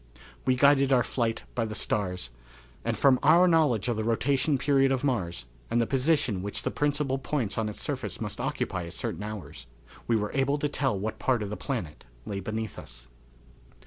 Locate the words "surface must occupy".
7.81-8.85